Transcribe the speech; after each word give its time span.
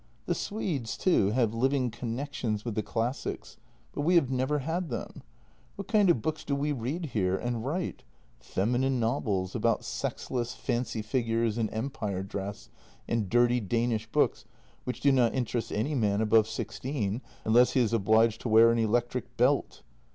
The 0.25 0.33
Swedes, 0.33 0.97
too, 0.97 1.29
have 1.29 1.53
living 1.53 1.91
connections 1.91 2.65
with 2.65 2.73
the 2.73 2.81
classics— 2.81 3.57
but 3.93 4.01
we 4.01 4.15
have 4.15 4.31
never 4.31 4.57
had 4.57 4.89
them. 4.89 5.21
What 5.75 5.87
kind 5.87 6.09
of 6.09 6.23
books 6.23 6.43
do 6.43 6.55
we 6.55 6.71
read 6.71 7.11
here— 7.13 7.37
and 7.37 7.63
write?— 7.63 8.01
feminine 8.39 8.99
novels 8.99 9.53
about 9.53 9.85
sexless 9.85 10.55
fancy 10.55 11.03
fig 11.03 11.27
ures 11.27 11.59
in 11.59 11.69
empire 11.69 12.23
dress, 12.23 12.71
and 13.07 13.29
dirty 13.29 13.59
Danish 13.59 14.11
books, 14.11 14.45
which 14.85 15.01
do 15.01 15.11
not 15.11 15.35
interest 15.35 15.71
any 15.71 15.93
man 15.93 16.19
above 16.19 16.47
sixteen, 16.47 17.21
unless 17.45 17.73
he 17.73 17.79
is 17.79 17.93
obliged 17.93 18.41
to 18.41 18.49
wear 18.49 18.71
an 18.71 18.79
electric 18.79 19.37
belt. 19.37 19.83